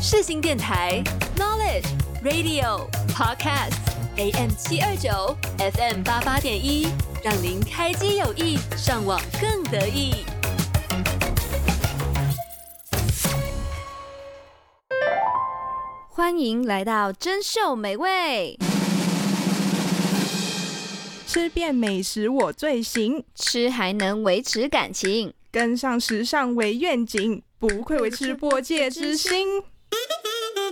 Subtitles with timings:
[0.00, 1.02] 世新电台
[1.36, 1.86] Knowledge
[2.22, 3.72] Radio Podcast
[4.16, 6.88] AM 七二九 FM 八八点一，
[7.24, 10.24] 让您开机有意，上网更得意。
[16.08, 18.58] 欢迎来到珍秀美味，
[21.26, 29.64] 吃遍美食我最行，吃还能维持感情，跟上时尚为愿景，不愧为吃播界之星。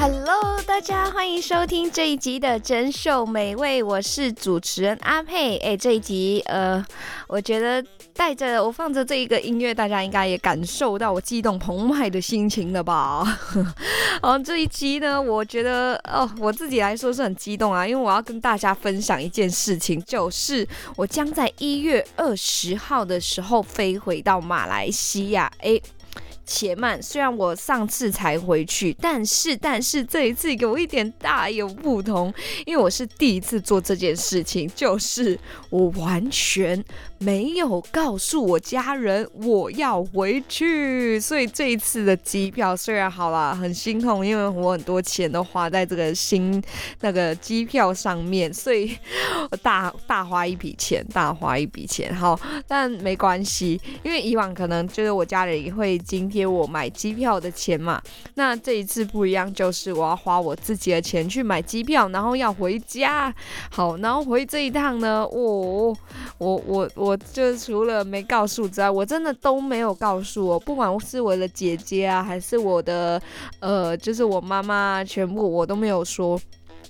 [0.00, 5.56] Hello，大家欢迎收听这一集的珍饈美味，我是主持人阿佩。
[5.56, 6.84] 哎，这一集呃，
[7.26, 7.84] 我觉得
[8.14, 13.24] 带着我放着这一个音乐，大家应该也感受到我激动澎湃的心情了吧？
[14.22, 25.50] 嗯， 这一集呢，我觉得哦，我自己来说是很激动啊，因为我要跟大家分享一件事情，就是我将在一月二十号的时候飞回到马来西亚。
[25.58, 25.80] 哎。
[26.48, 32.32] 且慢，虽然我上次才回去，但是但是这一次有一点大有不同，
[32.64, 35.38] 因为我是第一次做这件事情，就是
[35.68, 36.82] 我完全
[37.18, 46.62] 没有告诉我家人我要回去，所以这一次的机票虽然好啦，很心痛，因为我很多钱都花在这个新
[47.00, 48.96] 那个机票上面，所以
[49.50, 56.48] 我大大花一笔钱，大花一笔钱，好，但没关系，因为以往可能就是我家人也会津贴。
[56.48, 58.00] 我买机票的钱嘛，
[58.34, 63.34] 那这一次不一样，就是我要花我自己的钱去买机票，然后要回家。
[63.70, 65.94] 好，然后回这一趟呢，我
[66.38, 73.20] 我我我我就除了没告诉之外，我真的都没有告诉我，不管是我的姐姐啊，还是我的
[73.60, 76.38] 呃，就是我妈妈，全部我都没有说。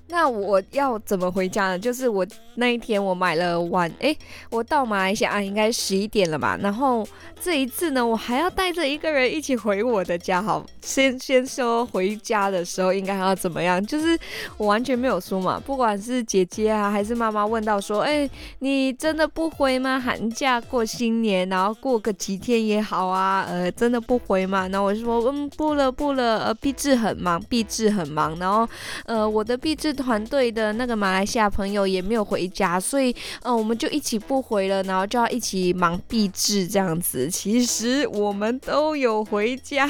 [0.07, 1.79] 那我要怎么回家呢？
[1.79, 4.17] 就是我那一天我买了晚，哎，
[4.51, 6.59] 我到马来西亚应该十一点了吧？
[6.63, 7.07] 然后
[7.41, 10.41] 这一次呢，我还要带着一个人一起回我的家。
[10.41, 13.85] 好，先先说回家的时候应该要怎么样？
[13.85, 14.19] 就是
[14.57, 18.29] 我完全没有说嘛，不管是姐姐啊还是妈妈问到说，哎，
[18.61, 20.01] 你真的不回吗？
[20.01, 24.67] 寒假过新年，然后过个几天也好啊，呃，真的不回吗？
[24.69, 28.69] 然后我就说，嗯，不了不了，呃，毕制很忙，毕制很忙，然后
[29.05, 37.29] 呃，我的毕团队的那个马来西亚朋友也没有回家，所以，嗯，我们就一起不回了，然后就要一起忙毕制这样子。
[37.31, 39.89] 其实我们都有回家。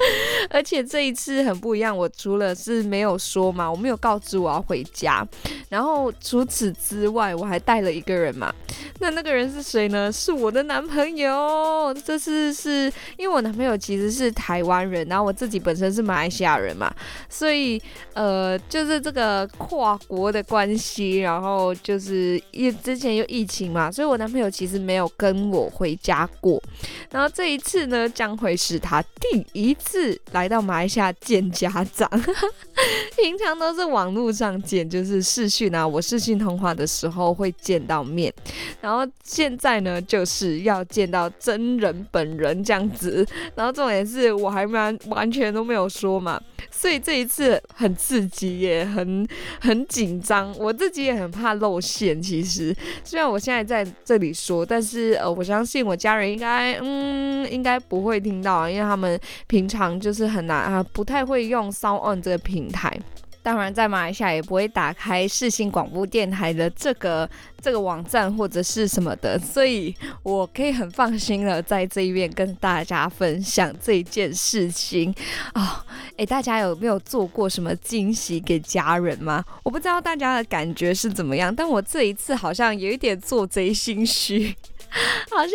[0.48, 5.26] 而且这一次很不一样，我除了是没有说嘛，我没有告知我要回家，
[5.68, 8.52] 然后除此之外，我还带了一个人嘛。
[8.98, 10.10] 那那个人是谁呢？
[10.10, 11.94] 是我的男朋友。
[12.04, 16.92] 这次是因为我男朋友其实是台湾人，然后我自己本身是马来西亚人嘛，
[17.28, 17.80] 所以
[18.14, 26.62] 呃，就是这个跨国的关系，然后就是因之前有疫情嘛，所以我男朋友其实没有跟我回家过。
[27.10, 29.89] 然后这一次呢，将会是他第一次。
[29.90, 32.08] 是来到马来西亚见家长，
[33.20, 38.32] 平常都是网络上见，就是视讯啊，我视讯通话的时候会见到面，
[38.80, 46.40] 然后现在呢，就是要见到真人本人这样子，然后重点是我还蛮完全都没有说嘛，
[46.70, 49.26] 所以这一次很刺激耶，很
[49.60, 52.22] 很紧张，我自己也很怕露馅。
[52.22, 59.18] 其实虽然我现在在这里说，但是呃，我相信我家人应该嗯应该不会听到，因为他们
[59.48, 59.79] 平常。
[60.00, 62.98] 就是很难啊，不太会用 SoundOn 这个平台。
[63.42, 75.14] 当然，在马来西亚也不会打开视新广播电台的这个这个网站或者是什么的，所以我可以很放心的在这一边跟大家分享这件事情
[75.54, 75.82] 啊。
[76.18, 79.42] 诶、大家有没有做过什么惊喜给家人吗？
[79.62, 84.54] 我不知道大家的感觉是怎么样，但我这一次好像有一点做贼心虚。
[85.30, 85.52] 好像，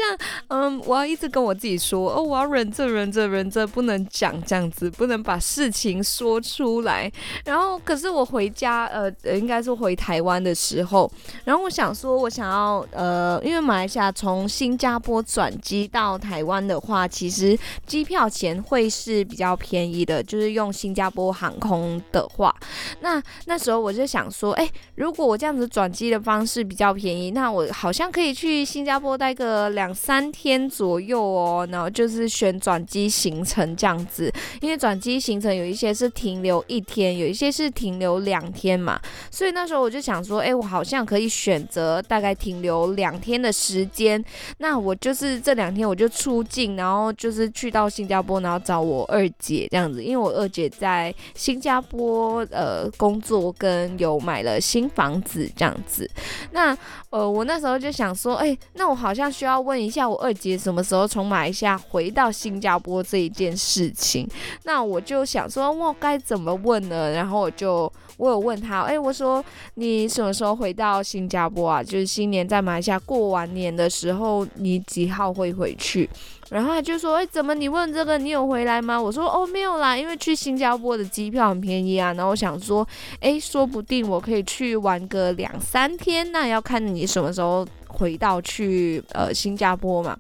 [0.48, 7.12] 嗯，我要一直跟我自己说，哦，我要忍着，忍着，忍着，不能讲这样子，不能把事情说出来。
[7.44, 11.12] 然后，可是我回家，呃，应该是回台湾的时候，
[11.44, 22.56] 然后我想说，我想要，呃，因为马来西亚从新加坡转机到台湾的话，其实机票钱会是比较便宜的，就是用新加坡航空的话，
[23.02, 29.18] 那那时候我就想说，哎，如果我这样子转机的方式比较便宜，那我好像可以去新加坡。
[29.26, 34.32] 待个两三天左右哦，然后就是选转机行程这样子，
[34.62, 39.02] 因为转机行程有一些是停留一天，有一些是停留两天嘛，
[39.32, 44.24] 所以那时候我就想说，哎，我好像可以选择大概停留两天的时间，
[44.60, 56.08] 那我就是这两天我就出境，然后就是去到新加坡，然后找我二姐这样子，因为我二姐在新加坡呃工作跟有买了新房子这样子，
[56.52, 56.78] 那
[57.10, 64.30] 呃我那时候就想说，哎，那我好像需要问一下我二姐什么时候从马来西亚回到新加坡这一件事情，
[64.64, 67.12] 那我就想说，我该怎么问呢？
[67.14, 69.44] 然后我就我有问他，哎，我说
[69.76, 71.82] 你什么时候回到新加坡啊？
[71.82, 76.10] 就是新年在马来西亚过完年的时候，你几号会回去？
[76.52, 78.20] 然后他就说：“哎，怎么你问这个？
[78.20, 82.14] 你有回来吗？”我说：“哦，没有啦，因为去新加坡的机票很便宜啊。
[82.14, 82.88] 然后我想说，
[83.20, 90.16] 哎，说不定我可以去玩个两三天，那要看你什么时候回到去呃新加坡嘛。”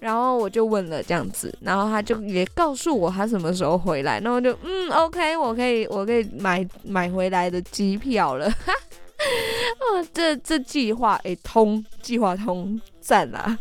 [0.00, 4.18] 然后我就问了这样子，然后他就也告诉我他什么时候回来。
[4.20, 8.50] 然后就嗯，OK，我可以我可以买买回来的机票了。
[8.50, 8.72] 哈，
[9.80, 13.58] 哦，这这计划哎通，计划通，赞啦！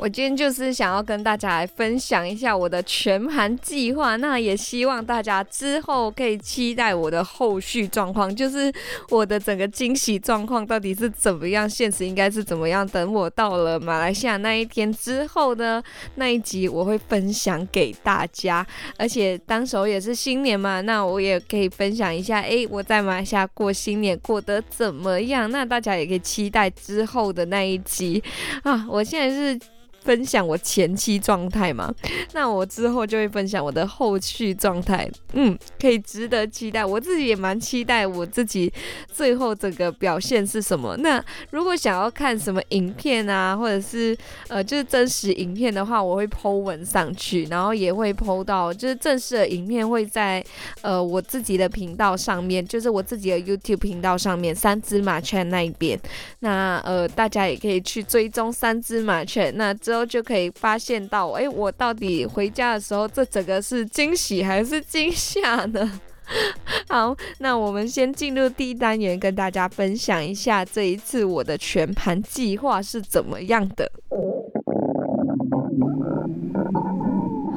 [0.00, 8.72] 我今天就是想要跟大家来分享一下我的全盘计划，那也希望大家之后可以期待我的后续状况，就是
[9.10, 12.86] 我的整个惊喜状况到底是怎么样，现实应该是怎么样。
[12.88, 15.82] 等我到了马来西亚那一天之后呢，
[16.14, 18.66] 那一集我会分享给大家，
[18.96, 25.50] 而且当时候也是新年嘛，那我也可以分享一下，诶，我在马来西亚过新年过得怎么样？
[25.50, 28.24] 那大家也可以期待之后的那一集
[28.62, 28.86] 啊！
[28.88, 29.60] 我现在是。
[30.02, 31.92] 分享我前期状态嘛，
[32.32, 36.84] 那我之后就会分享我的后续状态，嗯，可以值得期待。
[36.84, 38.72] 我自己也蛮期待我自己
[39.12, 40.96] 最后这个表现是什么。
[40.98, 44.16] 那如果想要看什么影片啊，或者是
[44.48, 50.44] 呃就是真实影片的话，我会 po 文上去，然后也会 po 到就是正式的影片会在
[50.80, 55.98] 呃我自己的频道上面，就是我自己的 YouTube 频道上面三只麻圈那一边。
[56.40, 59.52] 那呃大家也可以去追踪三只麻圈。
[59.56, 66.00] 那之后就可以发现到，哎，我到底回家的时候，这整个是惊喜还是惊吓呢？
[66.88, 73.90] 好，那我们先进入第一单元，跟大家分享一下这一次我的全盘计划是怎么样的。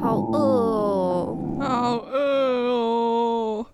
[0.02, 2.18] 好饿哦，好饿
[2.68, 3.66] 哦！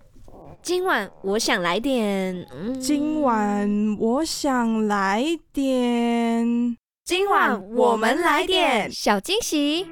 [0.63, 6.77] 今晚我想来点，嗯，今晚我想来点。
[7.11, 9.85] 今晚我们来点小惊喜。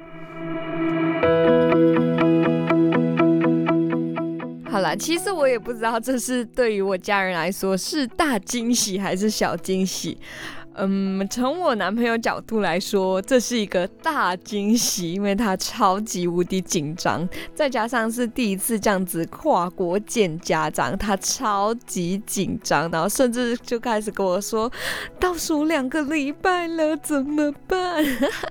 [4.71, 10.17] 好了，其实我也不知道这是对于我家人来说是大惊喜还是小惊喜。
[10.81, 24.71] 嗯，从我男朋友角度来说，这是一个大惊喜，因为他超级无敌紧张，再加上是第一次这样子跨国见家长，他超级紧张，然后甚至就开始跟我说，
[25.19, 28.05] 倒数两个礼拜了，怎么办？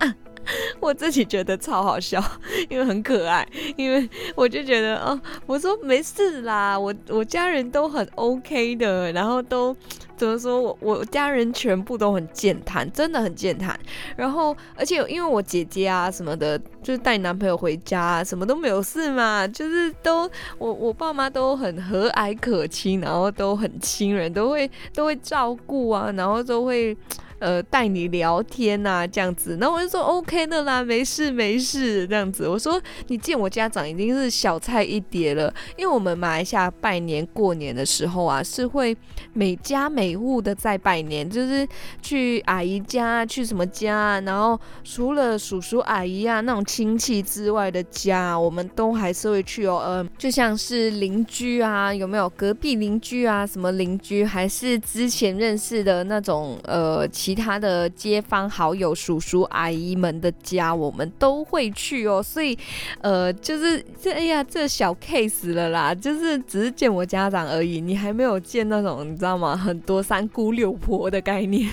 [0.81, 2.23] 我自己觉得超好笑，
[2.71, 3.47] 因为很可爱，
[3.77, 9.77] 因为我就觉得哦，我说没事啦，我我家人都很 OK 的，然后都
[10.19, 13.79] 怎么说我我家人全部都很健谈，真的很健谈。
[14.17, 20.29] 然后而且因为我姐姐啊什么的，就是带男朋友回家啊，什么都没有事嘛， 就是都
[20.59, 26.97] 我我爸妈都很和蔼可亲，然后都很亲人，都会都会照顾啊，然后都会。
[27.39, 32.49] 呃，带你聊天呐、这样子，然后我就说 OK 的啦，没事没事，这样子。
[32.49, 38.97] 我说你见我家长已经是小菜一碟了，因为我们马来西亚拜年过年的时候啊，是会
[39.33, 41.67] 每家每户的在拜年，就是
[42.03, 49.83] 去阿姨家，去什么家，然后除了叔叔阿姨啊那种亲戚之外的家，我们都还是会去哦。
[49.85, 57.07] 呃，就像是邻居啊，有没有隔壁邻居啊，什么邻居，还是之前认识的那种呃。
[57.29, 62.23] 其他的街坊好友、叔叔阿姨们的家，我们都会去哦。
[62.23, 62.59] 所以，
[63.03, 69.55] 呃，就是这，哎呀，这小 case 了啦，就是只是见我家长而已，你还没有见那种，你知道吗？
[69.55, 71.71] 很多三姑六婆的概念。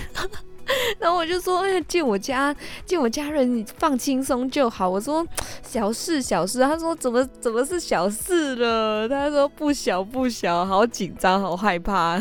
[1.00, 4.86] 然后我就说，哎呀，见我家，见我家人，你放轻松就好。
[4.86, 5.26] 我说
[5.62, 9.08] 小事小事，他说怎么怎么是小事了？
[9.08, 12.20] 他说不小不小，好紧张，好害怕。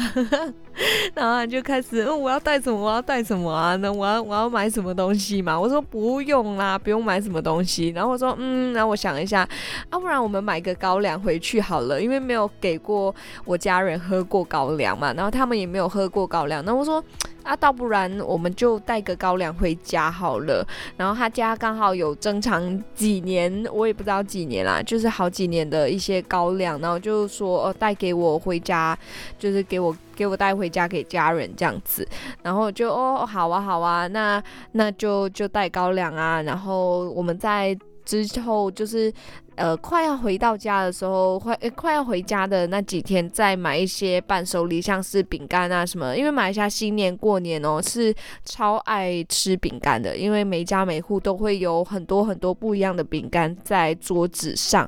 [1.16, 2.80] 然后就开始，嗯，我要带什么？
[2.80, 3.76] 我要带什么啊？
[3.78, 5.60] 那我要我要买什么东西嘛？
[5.60, 7.90] 我说不用啦，不用买什么东西。
[7.90, 9.48] 然后我说，嗯，然后我想一下，
[9.90, 13.14] 啊，不然我们买个高粱回去好了，因为没有给过
[13.46, 16.64] 我家人喝过高粱嘛，然后他们也没有喝过高粱。
[16.66, 17.04] 那我说，
[17.44, 20.66] 啊，倒不然我们就带个高粱回家好了。
[20.98, 28.98] 然后他家刚好有珍藏几年，我也不知道几年啦，就是好几年的一些高粱，然后就说，哦，带给我回家，
[29.40, 29.96] 就是给我。
[30.16, 32.08] 给我带回家给家人这样子，
[32.42, 34.42] 然后就哦，好啊好啊，那
[34.72, 39.12] 那就就带高粱啊，然后我们在之后就是
[39.56, 54.88] 呃快要回到家的时候，快快要回家的那几天再买一些伴手礼，像是饼干啊什么，因为马来西亚新年过年哦是超爱吃饼干的，因为每家每户都会有很多很多不一样的饼干在桌子上，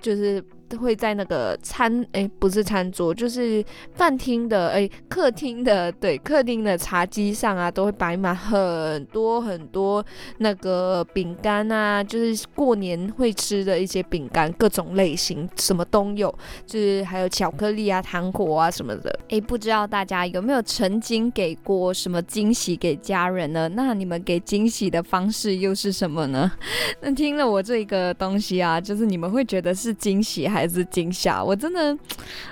[0.00, 0.44] 就是。
[0.68, 10.04] 都会在那个餐诶，不是餐桌，就是饭厅的诶，客厅的对，客厅的茶几上啊，都会摆满很多很多
[10.38, 16.32] 那个饼干啊，就是过年会吃的一些饼干，各种类型，什么都有，
[16.66, 19.18] 就是还有巧克力啊、糖果啊什么的。
[19.28, 23.68] 诶，不知道大家有没有曾经给过什么惊喜给家人呢？
[23.70, 26.52] 那你们给惊喜的方式又是什么呢？
[27.00, 30.57] 那听了我这个东西啊，就是你们会觉得是惊喜还？
[30.58, 31.96] 还是惊吓，我真的，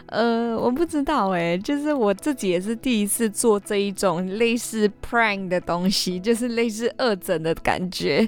[0.06, 8.24] 呃，我不知道哎，就是我自己也是第一次做这一种类似 prank 的东西，就是类似恶整的感觉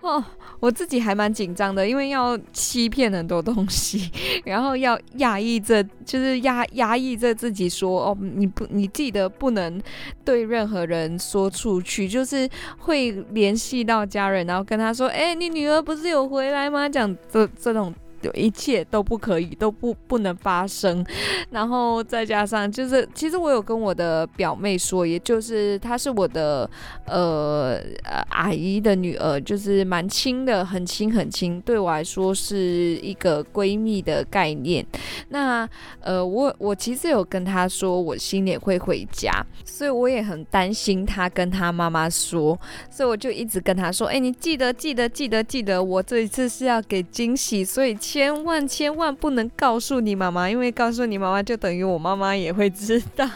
[0.00, 0.22] 哦，
[0.60, 4.08] 我自己还蛮紧张的，因为要欺骗很多东西，
[4.44, 9.82] 然后要压抑着，就是压压抑着自己说哦，你不，你记得不能
[10.24, 16.88] 对任何人说出去，就是会联系到家人，然后跟他说，哎，你女儿不是有回来吗？
[16.88, 17.92] 讲这这种。
[18.26, 21.06] 就一切都不可以，都不不能发生，
[21.50, 26.68] 然后再加上就是，其实我有跟我的表妹说，也就是她是我的
[27.06, 32.56] 呃呃阿姨的女儿，就是蛮亲的，很亲很亲，对我来说是
[32.96, 34.84] 一个闺蜜的概念。
[35.28, 35.68] 那
[36.00, 39.30] 呃，我我其实有跟她说，我新年会回家，
[39.64, 42.58] 所以我也很担心她跟她妈妈说，
[42.90, 47.96] 所以我就一直跟她说，哎，你记得记得记得记得，我这一次是要给惊喜，所以。
[48.16, 53.26] 千万千万不能告诉你妈妈，因为告诉你妈妈就等于我妈妈也会知道，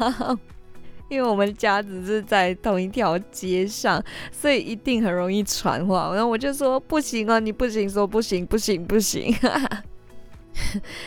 [1.11, 6.11] 因为我们家只是在同一条街上，所以一定很容易传话。
[6.15, 9.37] 然后我就说不行啊，你不行，说不行，不行，不行，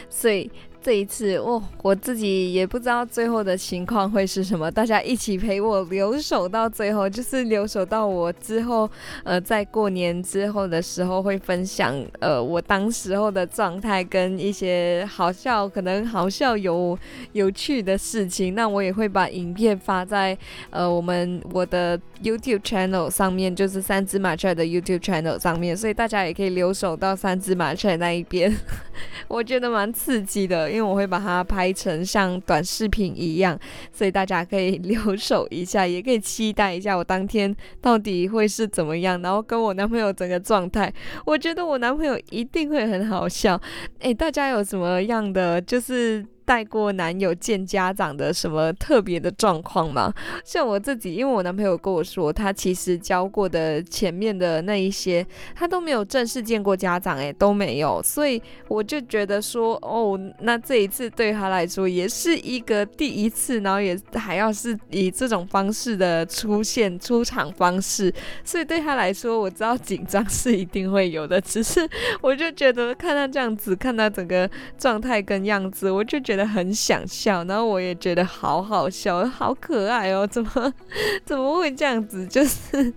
[0.08, 0.52] 所以。
[0.84, 4.70] 这一次，哦，我自己也不知道最后的情况会是什么。
[4.70, 8.90] 大家一起陪我留守到最后，就是留守到我之后，
[9.24, 17.00] 呃，在过年之后的时候会分享，呃，我当时候的状态跟一些好笑，可能好笑有
[17.32, 18.54] 有趣的事情。
[18.54, 20.38] 那我也会把影片发在
[20.70, 28.54] 呃我们我的 YouTube channel 上面，就是三只马雀的 YouTube channel 上面，所以大家也可以留守到三只马雀那一边。
[29.30, 30.73] 我觉得蛮刺激的。
[30.74, 33.58] 因为我会把它拍成像短视频一样，
[33.92, 40.92] 所以大家可以留守一下，也可以期待一下我当天到底会是怎么样，然后跟我男朋友整个状态，
[41.26, 43.62] 我觉得我男朋友一定会很好笑。
[44.00, 46.26] 诶，大家有什么样的就是？
[46.46, 50.14] 带过男友见家长的什么特别的状况吗？
[50.44, 71.88] 像我自己，因为我男朋友跟我说，他其实交过的前面的那一些，他都没有正式见过家长，诶，都没有，所以我就觉得说，哦，那这一次对他来说也是一个第一次，然后也还要是以这种方式的出现出场方式，所以对他来说，我知道紧张是一定会有的，只是
[72.22, 76.33] 我就觉得看他这样子，看他整个状态跟样子，我就觉。
[76.34, 80.26] 觉得很想笑，然后我也觉得好好笑，好可爱哦！
[80.26, 80.74] 怎么
[81.24, 82.26] 怎么会这样子？
[82.26, 82.92] 就是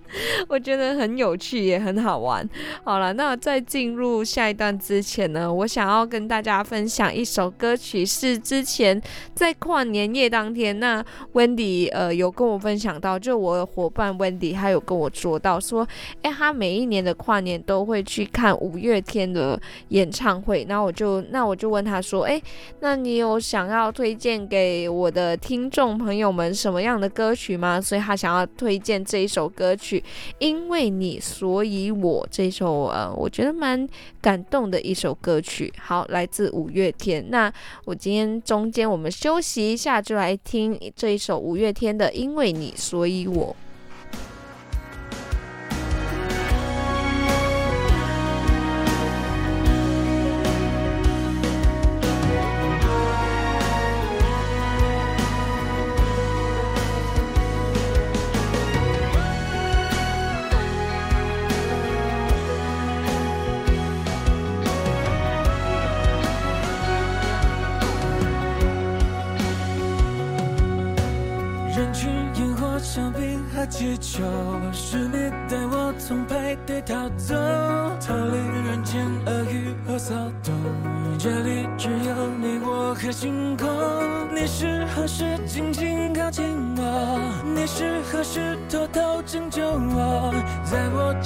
[0.47, 2.47] 我觉得很有趣，也很好玩。
[2.83, 8.99] 好了，那在进入下一段之前呢，我想要跟大家分享一首歌曲，是之前
[9.35, 15.87] 在跨年夜当天，那 Wendy 呃有跟我分享到，就我的伙伴 Wendy 他有跟我说到说，
[16.23, 22.41] 哎，他每一年的跨年都会去看五月天的演唱会，然后我就那我就问他说，哎，
[22.79, 23.26] 那你有？
[23.27, 27.79] 我想要推荐给我的听众朋友们什么样的歌曲吗？
[27.79, 30.03] 所以他想要推荐这一首歌曲，
[30.39, 33.87] 因为你，所以我这首呃，我觉得蛮
[34.21, 35.73] 感动的一首歌曲。
[35.77, 37.25] 好，来自五月天。
[37.29, 37.51] 那
[37.85, 43.33] 我今天中间我们休息一下，就来听这一首五月天的《因为你，所以我》。
[43.37, 43.66] 我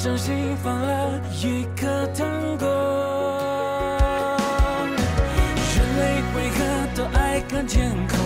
[0.03, 2.27] 掌心放了一颗糖
[2.57, 2.65] 果。
[5.77, 6.01] 人类
[6.35, 6.57] 为何
[6.95, 8.17] 都爱看天空？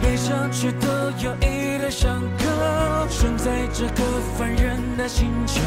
[0.00, 0.88] 悲伤却都
[1.22, 3.06] 有一道伤口。
[3.10, 4.02] 生在这个
[4.38, 5.60] 凡人的星球，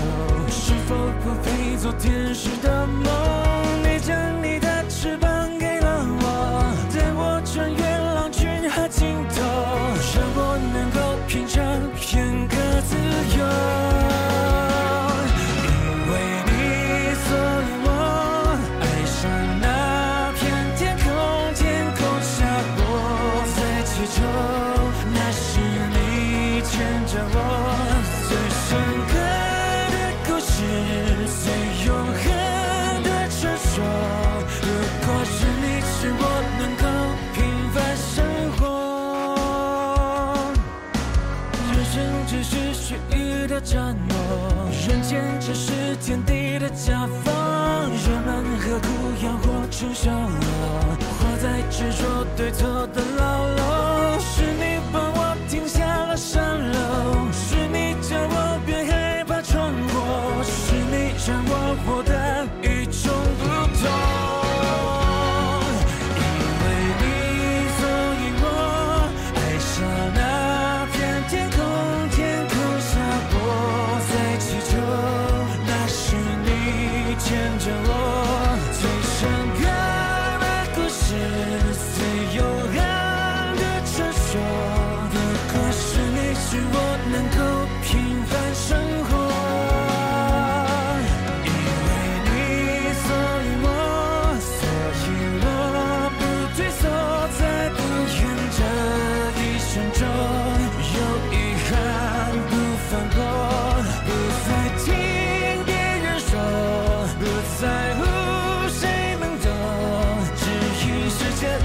[0.50, 3.45] 是否不配做天使的梦？
[45.40, 47.34] 这，是天地的甲方，
[47.90, 48.88] 人们何苦
[49.24, 53.65] 要活成小我，活在执着对错的牢笼？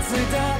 [0.08, 0.59] 最大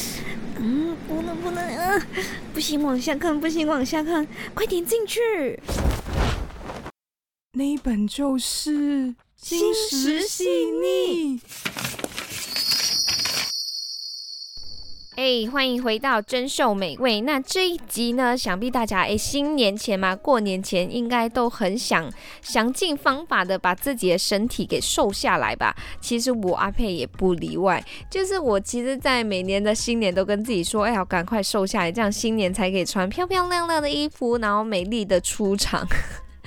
[0.63, 2.07] 嗯，不能不能，啊，
[2.53, 5.59] 不行往下看，不行往下看，快点进去。
[7.53, 11.39] 那一本就是《心食细腻》。
[15.21, 17.21] 哎，欢迎回到珍秀美味。
[17.21, 25.75] 那这一集呢，想必大家哎，新年前嘛，过年前应该都很想想尽方法的把自己的身体给瘦下来吧。
[25.99, 35.87] 其实我阿佩也不例外，就是我其实，在每年的新年都跟自己说，哎，要赶快瘦下来，这样新年才可以穿漂漂亮亮的衣服，然后美丽的出场。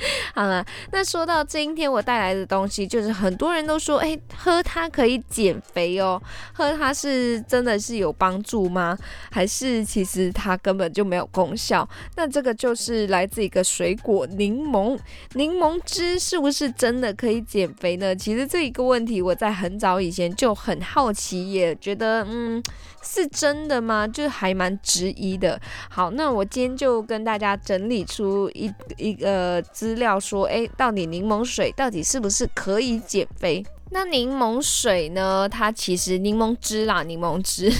[0.34, 6.20] 好了，那说到今天我带来的东西，就是很多人都说，哎，喝它可以减肥哦，
[6.52, 8.96] 喝它是真的是有帮助吗？
[9.30, 11.88] 还是其实它根本就没有功效？
[12.16, 14.98] 那这个就是来自一个水果柠檬，
[15.34, 18.14] 柠檬汁是不是真的可以减肥呢？
[18.14, 22.62] 其实这一个问题我在很早以前就很好奇，也觉得嗯。
[23.06, 24.08] 是真的吗？
[24.08, 25.60] 就还蛮质疑的。
[25.90, 33.64] 好，那我今天就跟大家整理出一一个资料，说，诶，到底柠檬水到底是不是可以减肥？
[33.90, 35.48] 那柠檬水呢？
[35.48, 37.72] 它其实柠檬汁啦，柠檬汁，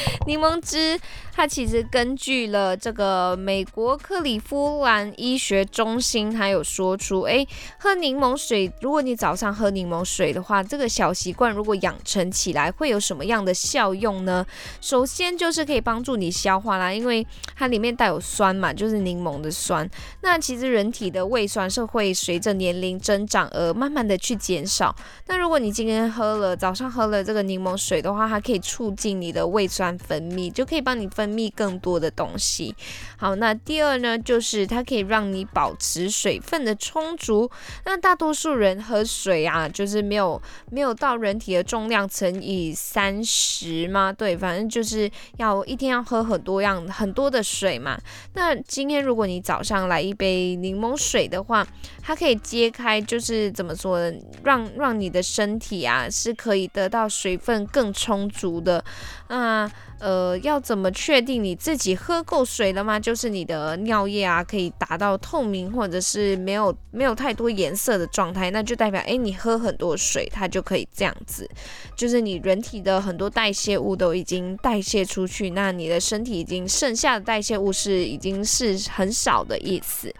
[0.26, 0.98] 柠檬汁。
[1.34, 14.44] 它其实根据了这个美国克里夫兰医学中心，它有说出，诶，喝柠檬水，如果你早上喝柠檬水的话，这个小习惯如果养成起来，会有什么样的效用呢？
[14.82, 17.26] 首先就是可以帮助你消化啦，因为
[17.56, 19.88] 它里面带有酸嘛，就是柠檬的酸。
[20.20, 24.94] 那其实人体的胃酸是会随着年龄增长而慢慢的去减少。
[25.28, 31.32] 那如果你今天喝了早上喝了这个柠檬水的话，它可以促进你的胃酸分泌，就可以帮你分。
[31.32, 32.74] 泌更多的东西。
[33.16, 37.50] 好，那第二呢，就是它可以让你保持水分的充足。
[37.86, 40.38] 那大多数人喝水啊，就是没有
[40.70, 44.12] 没有到人体的重量乘以三十吗？
[44.12, 47.98] 对，反正就是要一天要喝很多样很多的水嘛。
[48.34, 51.66] 那今天如果你早上来一杯柠檬水的话，
[52.02, 54.18] 它可以揭开，就是怎么说呢？
[54.44, 58.84] 让让你的身体啊是可以得到水分更充足的。
[59.28, 59.70] 嗯那
[60.02, 62.98] 呃，要怎么确定你自己喝够水了吗？
[62.98, 71.48] 就是你的尿液啊，可以达到透明或者是没有没有太多颜色的状态，那就代表诶，你喝很多水，它就可以这样子，
[71.96, 80.12] 就是你人体的很多代谢物都已经代谢出去，那你的身体已经剩下的代谢物是已经是很少的意思。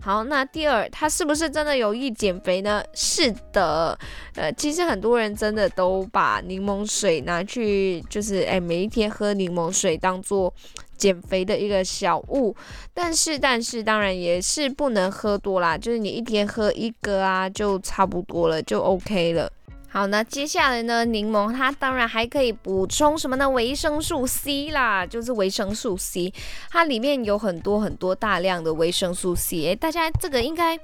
[0.00, 2.80] 好，那第二，它是不是真的有益减肥呢？
[2.94, 3.98] 是的，
[4.36, 10.52] 呃，其实很多人真的都把柠檬水拿去，就是哎，每一天喝柠檬水当做
[10.96, 12.54] 减肥的一个小物，
[12.92, 19.50] 但是，但是，当然也是不能喝多啦，就是你一天喝一个啊，就差不多了，就 OK 了。
[19.90, 21.04] 好，那接下来呢？
[21.06, 23.48] 柠檬它当然还可以补充什么呢？
[23.48, 26.32] 维生素 C 啦，就是维生素 C，
[26.70, 29.64] 它里面有很多很多大量的维生素 C。
[29.64, 30.78] 诶，大家这个应该。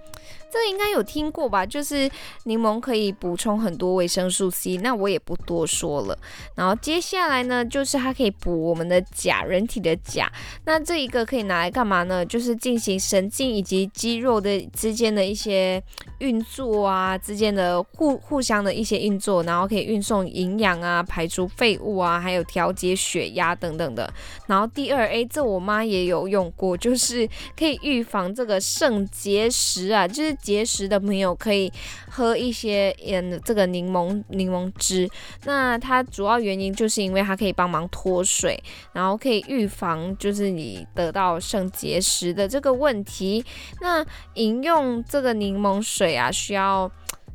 [0.54, 1.66] 这应该有听过吧？
[1.66, 2.08] 就是
[2.44, 6.16] 柠檬可以补充很多维生素 C，那我也不多说了。
[6.54, 10.30] 然后接下来呢，就是它可以补我们的钾，人体的钾。
[10.64, 12.24] 那这一个可以拿来干嘛呢？
[12.24, 15.82] 就是进行神经以及肌肉的之间的一些
[16.18, 24.08] 运作啊，之间的互互相的一些运作，然后可以运送营养啊，排除废物啊，还有调节血压等等的。
[24.46, 30.32] 然后第二，A，，这我妈也有用过，就是可以预防这个肾结石啊，就是。
[30.44, 31.72] 结石的朋友可以
[32.11, 35.09] 喝一些嗯，这个柠檬柠檬汁。
[35.46, 43.42] 那它主要原因就是因为它可以帮忙脱水，然后可以预防就是你得到肾结石的这个问题。
[43.80, 44.04] 那
[44.35, 46.90] 饮用这个柠檬水啊，需要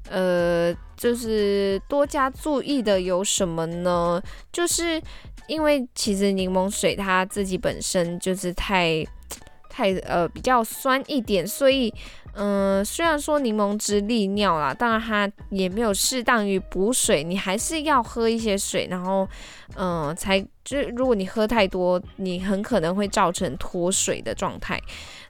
[0.08, 4.22] 呃，就是多加注意的有什么呢？
[4.52, 5.02] 就是
[5.48, 9.04] 因为其实柠檬水它自己本身就是太
[9.68, 11.92] 太呃比较酸一点，所以。
[12.42, 19.28] 嗯，虽然说柠檬汁利尿啦，当然它也没有适当于补水，你还是要喝一些水，然后，
[19.76, 24.82] 嗯，才就如果你喝太多，你很可能会造成脱水的状态。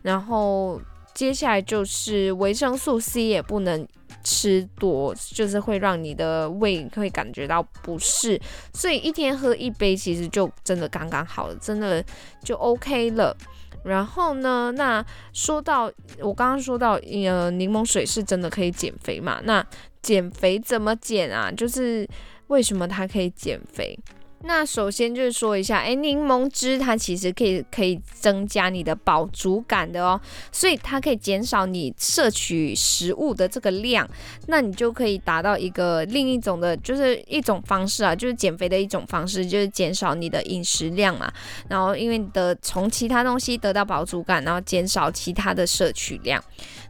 [0.04, 0.80] 然后
[1.16, 3.88] 接下来就是维生素 C 也不能
[4.24, 8.40] 吃多，就是会让你的胃会感觉到不适，
[8.72, 12.06] 所以一天喝一杯其实就真的刚刚好了，真的
[12.44, 13.36] 就 OK 了。
[13.84, 16.94] 然后呢，那说到我刚刚说到，
[17.28, 19.40] 呃，柠檬水是真的可以减肥嘛？
[19.44, 19.66] 那
[20.02, 21.52] 减肥怎么减啊？
[21.52, 22.08] 就是
[22.48, 23.98] 为什么它可以减肥？
[24.44, 30.20] 那首先就是说一下，诶，柠檬汁它其实可以可以增加你的饱足感的哦，
[30.52, 34.10] 所以它可以减少你摄取食物的这个量，
[34.48, 41.32] 那你就可以达到一个另一种的，就是一种方式啊，就是减肥的一种方式，就是减少你的饮食量嘛，
[41.68, 46.42] 然后因为你的从其他东西得到饱足感，然后减少其他的摄取量。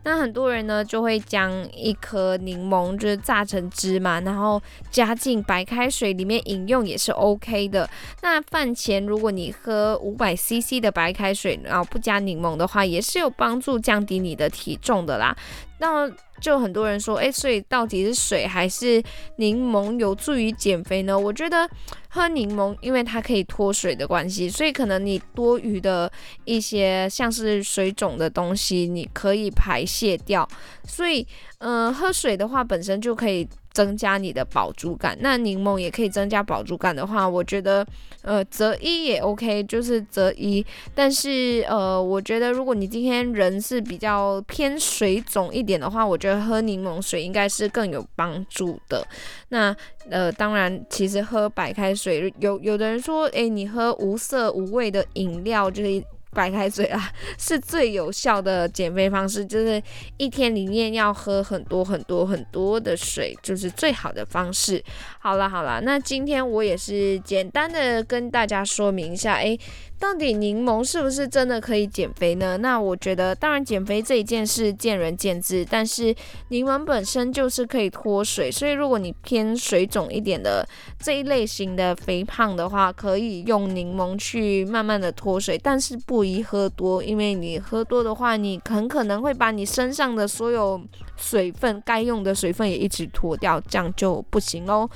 [0.04, 7.90] 那很多人呢就会将一颗柠檬就是榨成汁嘛，然后加进白开水里面饮用也是 OK 的。
[8.22, 15.36] 那饭前如果你喝五百 CC 的白开水，然后不加柠檬的话，也是有帮助降低你的体重的啦。
[15.80, 19.02] 那么就很多人说，哎，所以到底是水还是
[19.38, 21.18] 柠檬有助于减肥呢？
[21.18, 21.70] 我觉得
[22.10, 26.12] 喝柠檬，因为它可以脱水的关系，所以可能你多余的
[26.46, 30.48] 一些像是水肿的东西，你可以排泄掉。
[30.86, 31.26] 所以，
[31.60, 33.48] 嗯、喝水的话本身就可以。
[33.80, 37.88] 增加你的饱足感，那柠檬也可以增加饱足感的话，我觉得，
[38.24, 40.66] 呃，择一也 OK，就是择一。
[40.94, 49.08] 但是，呃，我觉得如果你今天人是比较偏水肿一点的话，我觉得喝柠檬水应该是更有帮助的。
[49.48, 49.74] 那，
[50.10, 56.04] 呃，当然，其实喝白开水，有有的人说，诶，你喝无色无味的饮料就是。
[56.32, 59.82] 白开水啊，是最有效的减肥方式，就是
[60.18, 64.84] 一天里面要喝很多很多很多的水，就是最好的方式。
[65.20, 69.60] 好了好了，那今天我也是简单的跟大家说明一下，诶。
[70.00, 72.56] 到底柠檬是不是真的可以减肥呢？
[72.58, 76.16] 那我觉得，当然减肥这一件事见仁见智，但是
[76.48, 80.66] 柠檬本身就是可以脱水，所以如果你偏水肿一点的
[81.00, 90.82] 这一类型的肥胖的话，可以用柠檬去慢慢的脱水，但是不宜喝多，因为你喝多的话，你很可能会把你身上的所有
[91.18, 94.90] 水分，该用的水分也一起脱掉，这样就不行喽。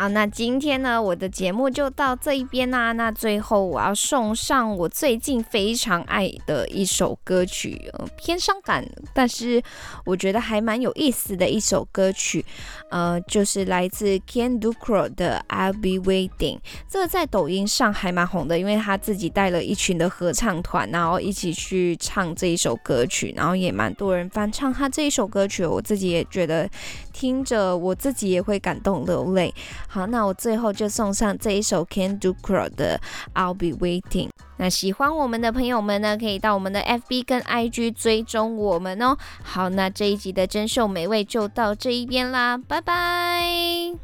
[0.00, 2.92] 好，那今天呢，我的节目就到这一边啦。
[2.92, 9.60] 那最后我要送上我最近非常爱的一首歌曲，偏伤感，但是
[10.04, 12.46] 我觉得还蛮有意思的一首歌曲，
[12.90, 16.60] 呃，就是来自 Ken Ducro 的 I'll Be Waiting。
[16.88, 26.70] 这个在抖音上还蛮红的，因为他自己带了一群的合唱团，然后一起去唱这一首歌曲，然后也蛮多人翻唱他这一首歌曲，我自己也觉得。
[27.10, 29.52] 听着，我自己也会感动流泪。
[29.88, 33.00] 好，那我最后就送上这一首 Ken Ducrot 的
[33.34, 34.28] I'll Be Waiting。
[34.58, 39.16] 那喜欢我们的朋友们呢，可以到我们的 FB 跟 IG 追踪我们哦。
[39.42, 43.94] 好，那这一集的珍饈美味就到这一边啦，拜拜。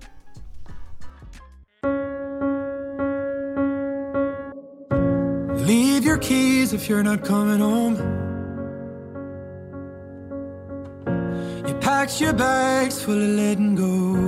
[5.66, 7.97] Leave your keys if you're not coming home.
[11.66, 14.24] You Pack your bags full of letting go.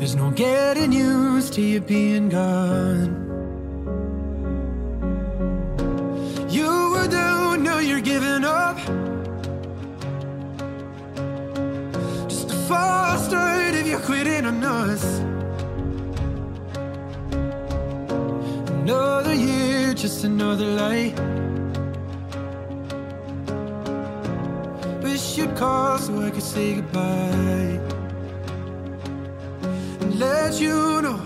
[0.00, 3.10] There's no getting used to you being gone.
[6.48, 8.78] You were down, now you're giving up.
[12.30, 15.04] Just a false start if you're quitting on us.
[18.80, 21.12] Another year, just another lie.
[25.02, 27.89] Wish you'd call so I could say goodbye.
[30.20, 31.18] Let you know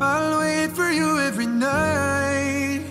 [0.00, 2.82] I'll wait for you every night.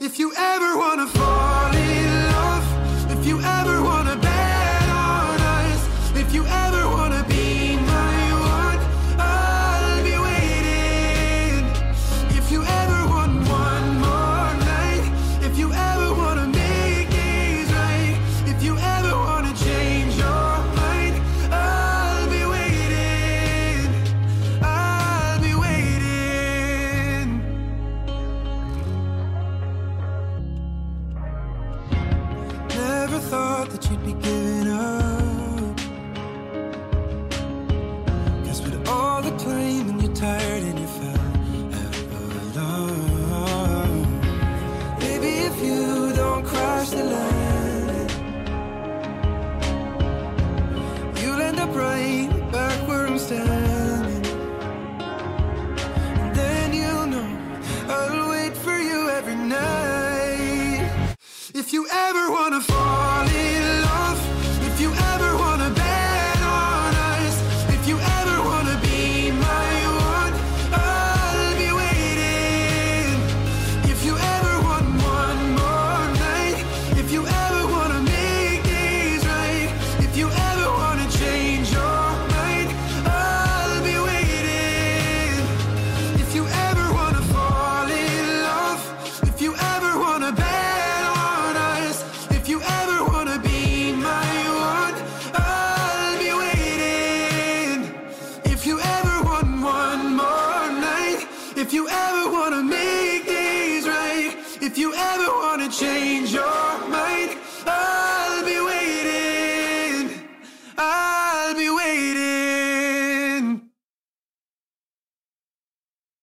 [0.00, 6.32] If you ever wanna fall in love, if you ever wanna bet on us, if
[6.32, 6.59] you ever
[62.10, 62.79] ever wanna fall